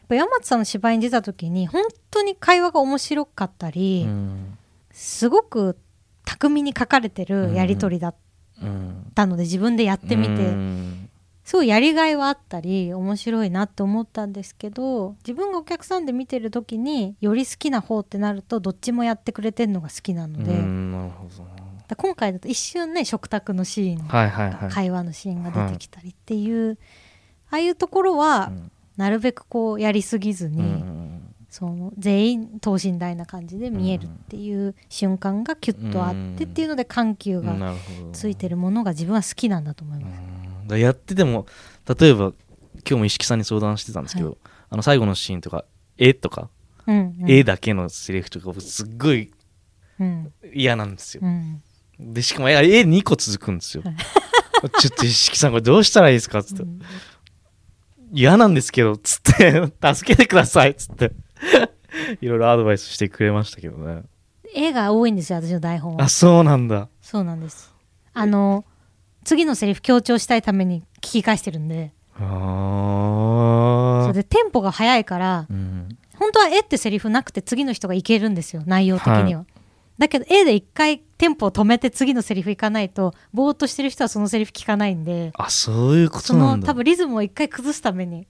[0.07, 4.57] ぱ岩松さんの芝居に出た時に本当に会話が面白かったりうん
[4.93, 5.77] すごく
[6.23, 8.15] 巧みに書かれてるやり取りだっ
[8.61, 10.31] うんたので自分でやってみて。
[10.31, 11.09] うん。
[11.43, 21.43] すごいやりがいはあったり面白いなって思ったんですけど自分がお客さんで見てる時により好きな方ってなるとどっちもやってくれてるのが好きなので、うんなるほど。
[21.43, 21.49] な
[21.85, 24.69] だ今回だと一瞬ね食卓のシーンはいはいはい。
[24.69, 26.77] 会話のシーンが出てきたりっていう、
[27.49, 28.71] ああいうところはうん。
[28.95, 31.12] なるべくこうやりすぎずに、うん
[31.53, 37.75] その全員等身大な感じで見えるっていう瞬間がキュッとあってっていうので緩急が
[38.11, 40.19] ついてるものが自分は好きなんだと思います。
[40.61, 40.67] うん。
[40.67, 41.45] だやってても
[41.87, 42.33] 例えば
[42.77, 44.35] 今日も石木さんに相談してたんですけど、は
[44.71, 45.65] あの最後のシーンとか
[45.99, 46.49] 「え」とか
[46.87, 49.31] うん「え」だけのセリフとかすっごい
[49.99, 50.33] うん。
[50.55, 51.21] 嫌なんですよ。
[51.23, 51.27] う。
[51.27, 51.61] ん。
[51.99, 53.83] でしかも「え」2個続くんですよ。
[54.81, 56.81] ちょっと石木さんこれどうしたらいいですかっつって、うん。
[58.11, 59.93] 嫌なんですけどつって。
[59.93, 61.11] 助けてくださいっつって
[62.21, 64.03] いろいろアドバイスしてくれましたけどね。
[64.53, 66.03] 絵が多いんですよ私の台本は。
[66.03, 66.87] あそうなんだ。
[67.01, 67.73] そうなんです。
[68.13, 68.65] あの
[69.23, 71.91] 次のセリフ強調したいために聞き返してるんで。
[72.15, 72.19] あ
[74.03, 75.97] それーでテンポが速いからうん。
[76.15, 79.45] 本当は絵ってセリフなくて次の人がいけるんですよ内容的には、
[79.97, 85.31] だけど絵で一回テンポを止めて次のセリフいかないとぼーっとしてる人はそのセリフ聞かないんで。
[85.35, 86.67] あそういうこそとなんだ。
[86.67, 88.27] の多分リズムを一回崩すために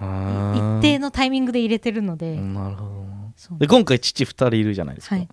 [0.00, 3.58] 一定のタイミングで入れてるので、なるほど。
[3.58, 5.28] で今回父2人いるじゃないですか、はい。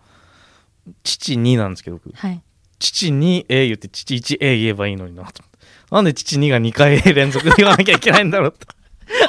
[1.04, 2.16] 父2なんですけど僕。
[2.16, 2.42] はい。
[2.80, 5.44] 父 2A 言って父 1A 言えばいいのになと。
[5.44, 5.58] 思って
[5.92, 8.68] なんで父2が2回連続で言わなきゃいけないんだろうと。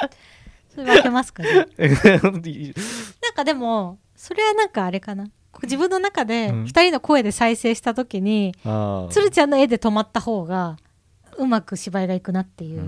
[0.75, 1.67] それ分けますかね。
[1.77, 5.27] なんかでもそれはなんかあれかな。
[5.63, 6.65] 自分の中でうん。
[6.65, 10.77] 2人の声で再生した時に、ああ鶴ちゃんの絵で止まった方が
[11.37, 12.83] うまく芝居がいくなっていう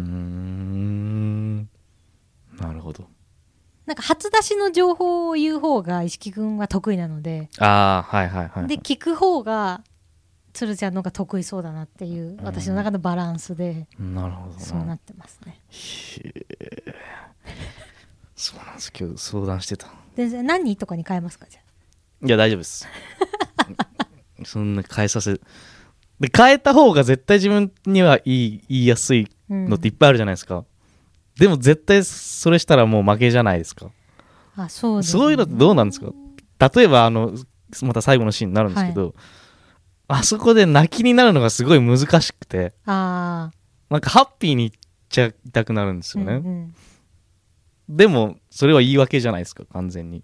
[2.61, 3.07] なるほど。
[3.87, 9.83] なんか初出しの情報を言う方が石木君は得意なので、ああはいはいはいで聞く方が
[10.55, 15.59] 鶴ちゃんの方が得意そうだなっていう私の中のバランスでなるほどそうなってますね。
[15.69, 16.95] へえ
[18.37, 18.93] そうなんです。
[18.99, 19.88] 今日相談してた。
[20.17, 21.61] で何とかに変えますかじゃ
[22.27, 22.88] いや大丈夫です。
[24.45, 25.35] そんな変えさせ
[26.21, 30.64] で変えた方が絶対自分にはいい言いやすいあ、うんのっていっぱいあるじゃないですか、
[31.38, 33.90] でも絶対それしたらもう負けじゃないですか。
[34.57, 35.20] あそうですね。
[35.20, 36.12] そういうのってどうなんですか？
[36.75, 37.35] 例えばあの
[37.83, 39.14] また最後のシーンになるんですけど、
[40.07, 43.51] あそこで泣きになるのがすごい難しくてあ
[43.90, 44.73] なんかハッピーにいっ
[45.09, 46.75] ちゃいたくなるんですあ、よね、うんうん。
[47.88, 50.23] でもそれは言い訳じゃないですか完全に。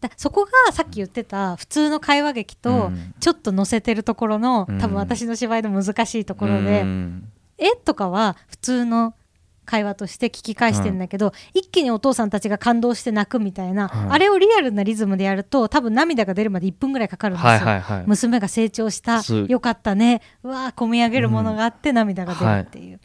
[0.00, 3.14] だそこがさっき言ってた普通の会話劇とうん。
[3.18, 4.78] ちょっと乗せてるところの、うん。
[4.78, 7.32] 多分私の芝居の難しいところで、うん。
[7.58, 9.14] 絵とかは普通の
[9.68, 14.08] 会話として聞き返してんだけど、一気にお父さんたちが感動して泣くみたいな、はい。
[14.12, 18.04] あれをリアルなリズムでやると多分涙が出るまで1分ぐらいかかるんですよ、はいはいはい。
[18.06, 20.22] 娘が成長したよかったね。
[20.42, 23.00] うわー込み上げるものがあって涙が出るっていう、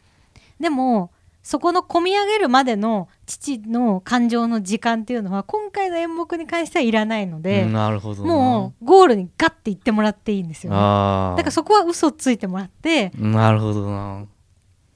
[0.58, 1.10] でも
[1.42, 8.28] そこの込み上げるまでの父の感情の時間っていうのは今回の演目に関してはいらないので、なるほどな。
[8.28, 14.24] もうゴールにガッて行ってもらっていいんですよ、ね、だからそこは嘘ついてもらってなるほどな、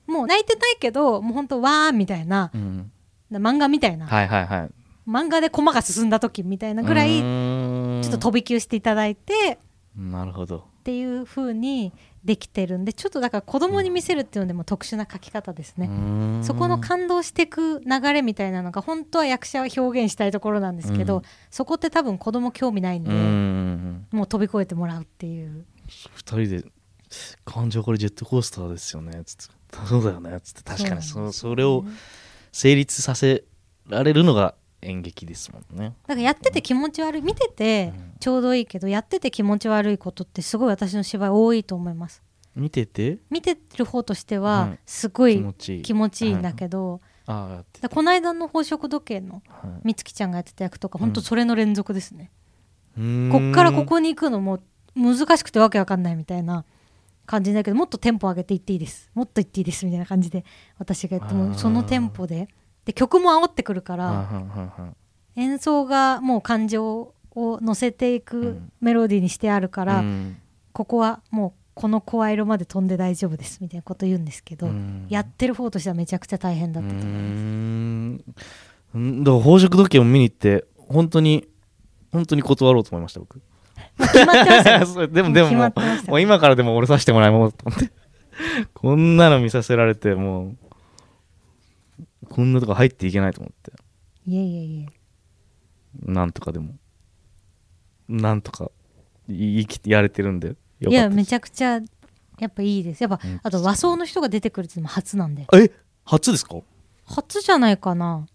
[0.08, 2.90] もう泣いてないけどもうほんとわーみたいなうん、
[3.30, 4.70] 漫画みたいな、はいはいはい。
[5.08, 9.58] 漫画でコマが進んだ時みたいなぐらいちょっと飛び級していただいて
[9.96, 10.58] なるほど。
[10.58, 11.92] っていう風に
[12.24, 15.90] できてるんでちょっとだから子供に見せるっていうのでも特殊な書き方ですね、
[16.42, 21.22] そこの感動していく流れみたいなのが本当は役者は表現したいところなんですけど、うん。
[21.50, 24.06] そこって多分子供興味ないんで、うん。
[24.12, 25.66] もう飛び越えてもらうっていう。
[25.86, 26.64] 二人で
[27.44, 29.54] 「感情これジェットコースターですよね」つって
[29.86, 30.62] 「そうだよね」つって。
[30.62, 31.02] 確かに。
[31.02, 31.84] そそうなんですそれを
[32.52, 33.44] 成立させ
[33.86, 35.94] られるのが演劇ですもんね。
[36.06, 37.22] だからやってて気持ち悪い。
[37.22, 42.22] 見ててちょうどいいけどやってて気持ち悪いことってすごい私の芝居多いと思います。
[42.54, 43.18] 見てて？
[43.30, 44.78] 見てる方としてうはん。
[44.86, 45.36] すごい
[45.82, 46.34] 気持ちいい。
[46.34, 49.70] んだけど、ああやってだこの間の宝飾時計のはい。
[49.84, 52.30] 美月ちゃんがやってた役とかうん本当それの連続ですね、
[52.96, 54.60] こっからここに行くのも
[54.96, 56.64] 難しくてわけわかんないみたいな
[57.28, 59.10] 感じだけどもっとテンポ上げていっていいです。
[59.14, 60.44] もっといっていいですみたいな感じで
[60.78, 62.48] 私がやってもそのテンポで。
[62.86, 64.26] で曲も煽ってくるから、
[65.36, 68.72] 演奏がもう感情を乗せていうくん。
[68.80, 70.38] メロディーにしてあるから、うん。
[70.72, 75.06] ここはもうこの声色まで飛んで大丈夫ですみたいなこと言うんですけど、うん。
[75.10, 79.22] やってる方としてはめちゃくちゃ大変だったと思います。
[79.22, 81.46] だから宝飾時計を見に行って本当に
[82.10, 83.36] 本当に断ろうと思いました僕。
[83.36, 83.47] まあ
[83.98, 85.74] 決まってましたよ そうでもでももう
[86.08, 87.90] もう今からでも俺させてもらいもうと思って。
[88.72, 90.54] こんなの見させられても
[92.22, 93.72] うこんなとこ入っていけないと思って。
[94.26, 94.86] いえいえいえ。
[96.12, 96.74] なんとかでも。
[98.08, 98.70] なんとか
[99.28, 100.48] い生きやれてるんで。
[100.48, 101.00] よいかったです。
[101.02, 101.80] やめちゃくちゃ
[102.38, 103.02] やっぱいいです。
[103.02, 103.40] やっぱ、うん。
[103.42, 105.46] あと和装の人が出てくるっていうのも初なんで。
[105.54, 105.70] え？
[106.04, 106.56] 初ですか？
[107.06, 108.26] 初じゃないかな。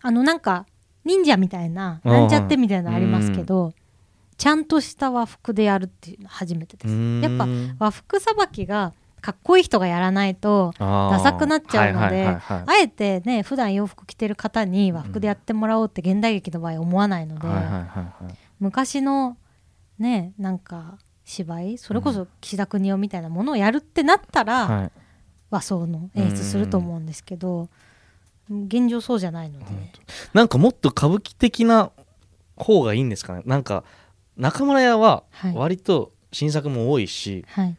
[0.00, 0.66] あのなんか
[1.04, 3.72] 忍者みたいななんちゃってみたいなのありますけど
[4.38, 6.94] ちゃんとした和服でやるっていうのは初めてです。
[7.22, 7.46] やっぱ
[7.78, 17.48] 和服さばきがかっこいい人がやらないとダダサくなっちゃうのであえてね普段洋服着てる方に和服でやってもらおうって現代劇の場合思わないので、
[18.60, 19.36] 昔の
[19.98, 24.90] ねなんか芝居それこそ岸田邦夫みたいなものをやるってなったら、はい。
[25.50, 27.70] 和装の演出すると思うんですけど、
[28.50, 29.64] 現状そうじゃないので、
[30.34, 31.90] なんかもっと歌舞伎的な
[32.54, 33.42] 方がいいんですかね。
[33.46, 33.82] なんか
[34.38, 35.54] 中村屋ははい。
[35.54, 37.76] 割と新作も多いし、はい。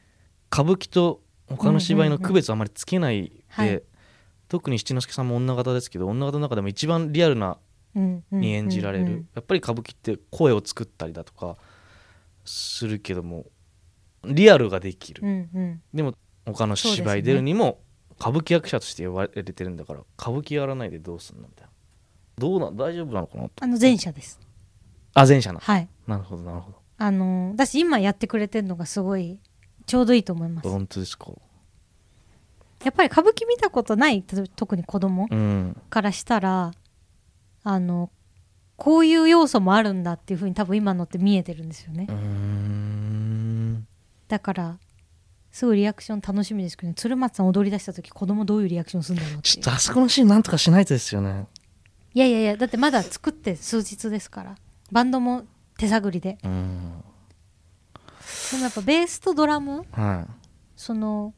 [0.52, 3.84] 歌舞伎と他の芝居の区別をあまりつけないで、はい。
[4.48, 7.58] 特に七之助さんも女形ですけど女形の中でも一番リアルな
[7.96, 11.56] に演じられる、やっぱり歌舞伎って声を作ったりだとか
[12.46, 13.46] するけども
[14.26, 15.82] リアルができる、うんうん。
[15.94, 16.14] でも
[16.46, 17.80] 他の芝居出るにも
[18.20, 21.72] 歌舞伎役者として呼ばれてるんだから歌舞伎やらないでどうすんのみたいな。
[22.38, 23.52] どうなん大丈夫なのかなと。
[23.62, 24.40] あの前者です
[25.14, 25.88] あ前者なはい。
[26.08, 29.40] なるほどなるほあのーだし今やってくれてるのがすごい
[29.86, 30.64] ちょうどいいと思います。
[30.66, 31.32] ど本当ですか？
[32.84, 34.24] やっぱり歌舞伎見たことない
[34.56, 35.76] 特に子供うん。
[35.90, 36.72] からしたら
[37.64, 38.10] あの
[38.78, 42.06] こういう要素もあるんだっていうふうに多分今のって見えてるんですよね。
[42.10, 43.88] うーん。
[44.28, 44.78] だから
[45.52, 49.54] すごいリアクション楽しみですけど、ね、鶴松さん踊り出した時子供どういうリアクションするんだろうっていう。
[49.56, 51.48] ちょっとあそこのシーンなんとかしないとですよね。
[52.14, 54.56] いやいやいやだってまだ作って数日ですから
[54.92, 55.44] バンドも
[55.78, 56.38] 手探りで。
[56.44, 57.04] うん。
[58.52, 60.28] でもやっぱベースとドラムは
[60.76, 61.34] その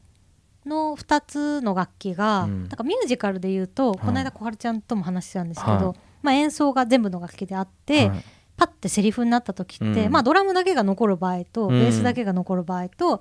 [0.64, 2.60] の2つの楽器が、うん。
[2.62, 3.98] なんかミュージカルで言うと、い。
[3.98, 5.98] この間小春ちゃんとも話してたんですけど、はい。
[6.22, 8.24] まあ、演奏が全部の楽器であっいて、はい。
[8.56, 10.12] パッてセリフになった時って、うん。
[10.12, 11.70] まあ、ドラムだけが残る場合と、うん。
[11.70, 13.20] ベースだけが残る場合と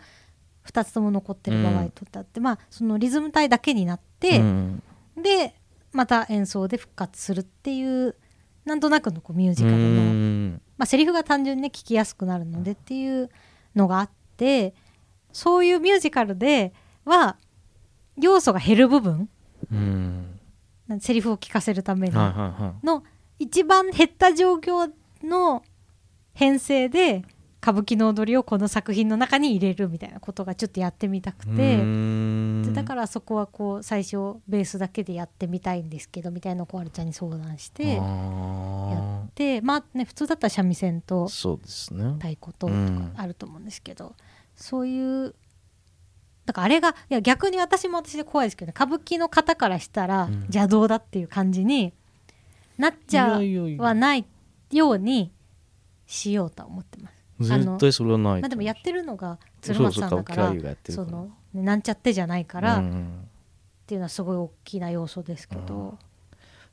[0.68, 4.84] 2つとも残ってる場合とってあって、まあ、そのリズム体だけになって、うん。
[5.22, 5.56] で
[5.94, 8.16] また演奏で復活するっていう
[8.66, 10.62] なんとなくのこうミュージカルうの、ん。
[10.78, 13.30] まあ、セリフが単純にね聞きやすくなるのでっていう
[13.76, 14.74] のがあって
[15.32, 16.74] そういうミュージカルで
[17.06, 17.38] は
[18.18, 19.30] 要素が減る部分
[21.00, 22.86] セリフを聞かせるためはいのはいはい。
[22.86, 23.04] の
[23.40, 24.92] 一番減った状況
[25.24, 25.64] の
[26.34, 27.24] 編成で
[27.62, 31.78] 歌舞伎の踊りをこの作品の中に入れるみたいなことがちょっとやってみたくて。
[31.78, 41.58] でだかららそこはこう最初ベースだけでやってみたいんですけどみたいなのを小春ちゃんに相談してやあってまあね普通だったら三味線と太
[42.30, 43.14] 鼓ととかうん。
[43.18, 44.16] あると思うんですけど、
[44.56, 45.36] そういう
[46.46, 50.34] だからあれがいや逆に私も私で怖いですけどね歌舞伎の方からしたらうん。
[50.42, 51.94] 邪道だっていう感じに
[52.78, 53.40] なっちゃ
[53.78, 54.26] はない
[54.72, 55.32] ように
[56.06, 57.11] しようとは思ってます。
[57.42, 60.54] 絶対それはないまあ、でもやってるのが鶴松さんだから
[61.54, 63.28] なんちゃってじゃないから、っうん。
[63.88, 65.98] ていうのはすごい大きな要素ですけど、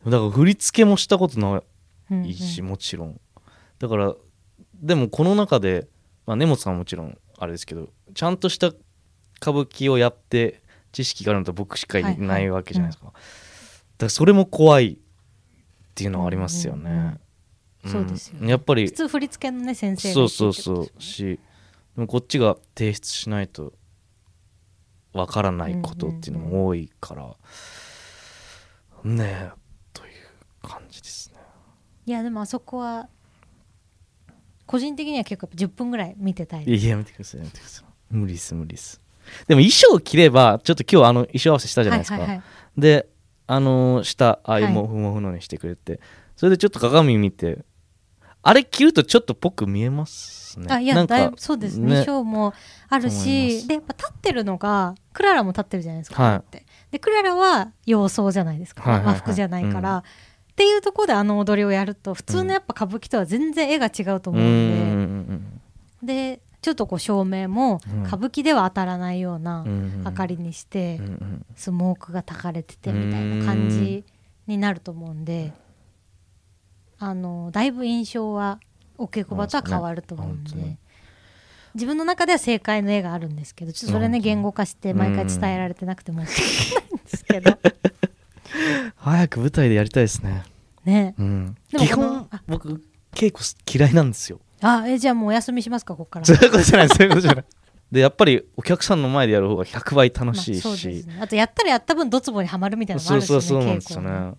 [0.05, 1.49] だから振り付けもしたことな
[2.11, 3.21] うんうんいし、もちろん。
[3.81, 4.15] だから
[4.81, 5.89] でもこの中で、
[6.27, 13.19] まあ、根本さんはもちろんあれですけどちゃんとした歌舞伎をやって知識があるのと僕しかいはいはいないわけじゃないですか、だか
[13.99, 14.97] らそれも怖いっ
[15.95, 17.21] ていうのはありますよね、うんうんうん
[17.87, 18.51] そうですよね。
[18.51, 21.03] やっぱり普通振り付けのね先生がそうそうそう。
[21.03, 21.39] し
[21.97, 23.73] でもこっちが提出しないと
[25.13, 27.37] わからないことっていうのも多いから、
[29.05, 29.51] ねえ
[29.93, 30.13] という
[30.63, 31.41] 感じですね。
[32.07, 33.09] いやでもあそこは
[34.67, 37.41] 個人的には結構やっぱ10分ぐらい見てたいいややめてください。
[37.41, 37.85] やめてください。
[38.11, 39.01] 無理です無理です。
[39.47, 42.81] でも衣装着ればちょっと今日あの衣装合わせしたじゃないですか、はいはいはい。
[42.81, 43.09] で
[43.47, 44.75] あのー下ああいうはい。
[44.75, 46.01] モフモフのにしてくれて、
[46.39, 47.65] それでちょっと鏡見て
[48.45, 50.69] あれ着るとちょっとぽく見えますね。
[50.71, 51.87] あいやなんかだいぶそうですね。
[51.87, 52.05] ね。
[52.05, 52.55] 衣装も
[52.89, 56.63] あるしでやっぱ立ってるのがクララも立ってるじゃないですか、はい。
[56.93, 59.15] でクララは洋装じゃないですか、はいはいはい。
[59.15, 59.99] 和服じゃないから、うん。
[59.99, 60.03] っ
[60.55, 64.97] ていうところであの踊りをやると普通のやっぱ歌舞伎とは全然絵が違うとう思うんで、んう
[65.35, 65.61] ん
[66.07, 68.03] でちょっとこう照明もうん。
[68.05, 69.65] 歌舞伎では当たらないような
[70.05, 71.01] 明かりにして、
[71.57, 74.05] スモークが焚かれててみたいな感じ
[74.47, 75.53] になると思うんで
[76.99, 78.59] あのだいぶ印象は
[78.97, 80.77] お稽古場とは変わると思うんで、
[81.75, 87.59] 自分の中では正解の絵があるんですけどちょっとそれね言語化して毎回伝えられてなくて申し訳ないんですけど。
[88.97, 90.43] 早く舞台でやりたいですね。
[90.85, 91.15] ね。
[91.19, 91.57] うん。
[91.71, 92.83] でも基本僕
[93.13, 94.41] 稽古嫌いなんですよ。
[94.61, 96.27] あえじゃあもうお休みしますかここから。
[96.27, 97.45] そういうことじゃないそういうことじゃない。
[97.93, 104.35] でやっぱりお客さんの前でやる方が100倍楽しいまあそうですし、ね、あとやったらやった分ドツボにはまるみたいなのもあそうるし、ね、そうそうなんですよね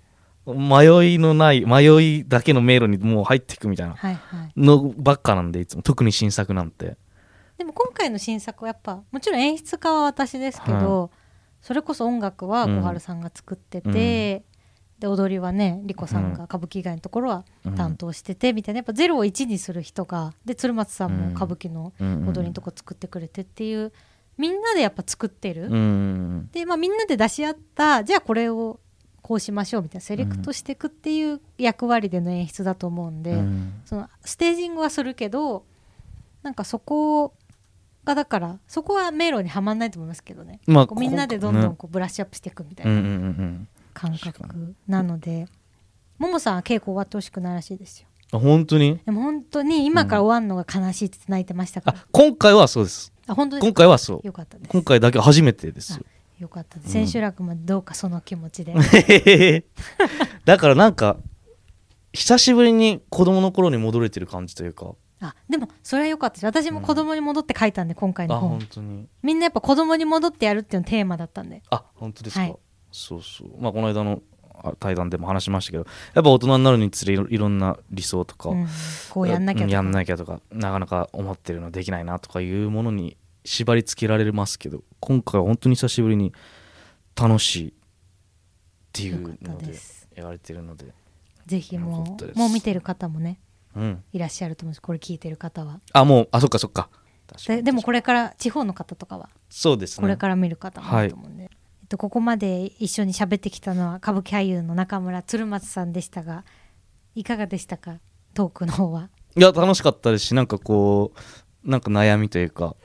[0.54, 3.96] 迷いのない迷いだけの迷路にもう入っていくみたいな。
[3.96, 4.52] はいはい。
[4.56, 5.82] のばっかなんでいつも。
[5.82, 6.98] 特に新作なんて。
[7.58, 11.12] でも今回の新作はやっぱもちろん演出家は私ですけど、
[11.62, 14.44] それこそ音楽は小春さんが作ってて、
[15.00, 18.80] で踊りはね莉子さんが歌舞伎以外のところはうん担当しててみたいな。
[18.80, 22.28] やっぱ0を1にする人がで鶴松さんも歌舞伎のうん。
[22.28, 23.92] 踊りのとこ作ってくれてっていう
[24.38, 26.50] みんなでやっぱ作ってる、うん。
[26.54, 28.80] で、まあ、みんなで出し合ったじゃあこれを
[29.30, 33.74] こうしましょうみたいなセレクトしていくっていう役割での演出だと思うんで、うん。
[33.86, 35.66] そのステージングはするけど
[36.42, 37.36] なんかそこ
[38.06, 43.12] がだからそこは迷路にはまんないと思いますけどね、まあこうみんなでどんどんこうブラッシュアップしていくみたいうんうんうな
[43.46, 43.68] ん。
[43.94, 45.46] 感覚なので、
[46.18, 48.08] ももさんは稽古終わってほしくないらしいですよ。
[48.32, 49.00] あ本当に？
[49.06, 53.14] でも本当に今から終わるのが悲しいって泣いてましたから、あ今回はそうです。
[53.28, 54.26] あ本当です今回はそう。
[54.26, 54.72] よかったです。
[54.72, 56.02] 今回だけ初めてです
[56.40, 57.08] よよかったです、うん。
[57.08, 58.74] 千秋楽までどうかその気持ちで。
[60.46, 61.18] だからなんか
[62.14, 64.96] 久しぶりに子供の頃に戻れてる感じというか。
[65.22, 66.46] あでもそれは良かったです。
[66.46, 69.08] 私も子供に戻って書いたんで今回あの本、本当に。
[69.22, 71.62] みんなやっぱ子供に戻ってやるっていうのテーマだったんで。
[71.70, 72.56] あ本当ですか、はい。
[72.92, 73.62] そうそう。
[73.62, 74.22] まあこの間の
[74.64, 78.68] あ対談でも話しましたけどやっぱ大人になるにつれいろんな理想とか、うん。
[79.10, 79.74] こうやんなきゃとか。
[79.74, 86.34] やんなきゃとかなかなか思ってるのできないなとかいうものに縛り付けられますけど今回は本当に久しぶりに
[87.16, 87.74] 楽しいっ
[88.92, 90.08] ていうのでです。
[90.16, 90.94] やられてるので。
[91.46, 93.40] ぜひもうもう見てる方もね
[93.76, 94.04] うん。
[94.14, 94.82] いらっしゃると思うんです。
[94.82, 95.80] これ聞いてる方は。
[95.94, 96.90] あもうあそっかそっか。
[97.48, 99.30] ででもこれから地方の方とかは？
[99.50, 100.02] そうですね。
[100.02, 106.44] これから見る方もいると思うんで、えっと、ここまで一緒に喋ってきたのは歌舞伎俳優の中村鶴松さんでしたが
[107.16, 108.00] いかがでしたか？
[108.34, 109.10] トークの方は。
[109.36, 111.14] いや楽しかったですしなんかこ
[111.64, 112.76] うなんか悩みというかはい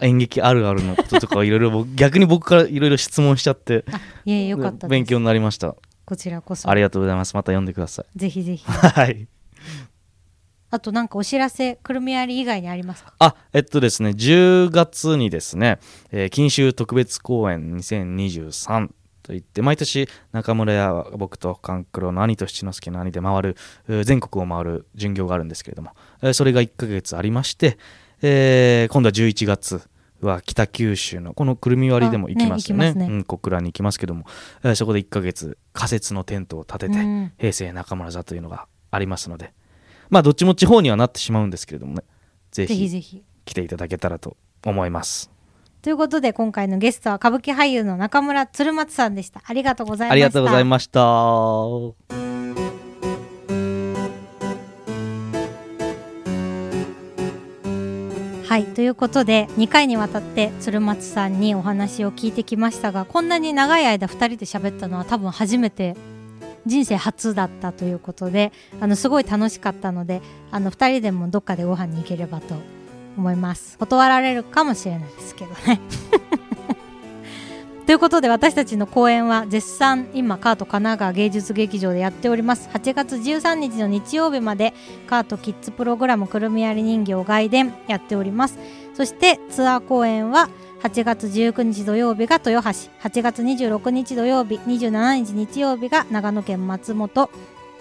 [0.00, 5.74] 演劇あるあるのこととかいろいろ僕逆に僕からいろいろ質問しちゃってあいえよかった勉強になりました。
[6.04, 6.68] こちらこそ。
[6.70, 7.34] ありがとうございます。
[7.34, 8.18] また読んでください。
[8.18, 8.64] ぜひぜひ。
[8.70, 9.26] はい。
[10.70, 13.12] あとなんかお知らせくるみ割り以外にありますか？
[13.18, 15.78] あえっとですね10月にですね
[16.10, 18.88] 「えー金秋特別公演2023」
[19.22, 23.56] といって毎年中村や僕と勘九郎の兄と七之助の兄で回る
[23.88, 25.90] えー全国を回る巡業があるんですけれども、
[26.22, 27.78] えーそれが1ヶ月ありまして、
[28.22, 29.82] えー今度は11月
[30.20, 32.88] は北九州のこのくるみ割りでも行きますよね。
[32.88, 33.14] あねね。
[33.14, 34.24] うん、小倉に行きますけども、
[34.62, 37.32] えーそこで1ヶ月仮設のテントを立てて、うん。
[37.38, 39.52] 平成中村座というのがありますので。
[40.08, 42.02] まあどっちも地方にはなってしまうんですけれどもね。
[42.50, 43.22] ぜひぜひ。
[43.44, 45.30] 来ていただけたらと思います。
[45.82, 49.40] ということで今回のゲストは歌舞伎俳優の中村鶴松さんでした。
[49.44, 50.12] ありがとうございました。
[50.12, 52.35] ありがとうございました
[58.46, 58.64] はい。
[58.64, 65.96] ということで2回にわたって鶴松さんにお話を聞いてきましたがこんなに長い間2人で喋ったのは多分初めて
[66.64, 70.22] 人生初だったということであのすごい楽しかったので
[70.52, 72.54] あの2人でもどっかでご飯に行ければと
[73.18, 73.78] 思います。
[73.78, 75.80] 断られるかもしれないですけどね。
[77.86, 82.68] ということで私たちの公演は絶賛今カート神奈川芸術劇場でやっております。
[82.72, 84.74] 8月13日の日曜日まで
[85.06, 88.58] カートキッズプログラムくるみ割り人形外伝やっております。
[88.94, 90.48] そしてツアー公演は
[90.82, 92.90] 8月19日土曜日が豊橋。
[93.08, 97.30] 8月26日土曜日27日日曜日が長野県松本。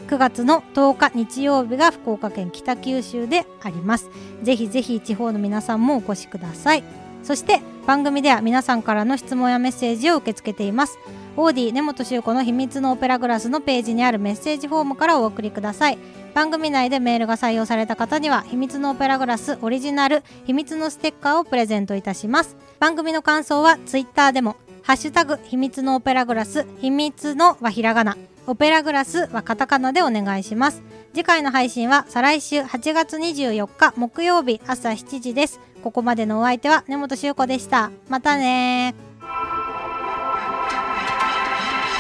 [0.08, 4.12] 9月の10日日曜日が福岡県北九州であります。
[4.44, 6.84] ぜひぜひ地方の皆さんもお越しください。
[7.24, 10.98] そして番組では皆さんからの質問やメッセージを受け付けています。
[11.38, 16.00] オーディ根本修子の秘密のオペラグラスのページにあるメッセージフォームからお送りください。
[16.34, 22.58] 番組内でメールが採用された方には秘密のオペラグラスオリジナル秘密のステッカーをプレゼントいたします。
[22.80, 28.18] 番組の感想はツイッターでもハッシュタグ秘密のオペラグラス秘密のはひらがな。
[28.48, 30.82] オペラグラスはカタカナでお願いします。
[31.14, 35.60] 次回の配信は再来週8月24日木曜日朝7時です。
[35.86, 38.96] ここまでのお相手は根本修子でしたまたね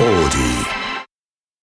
[0.01, 0.54] ー Audi.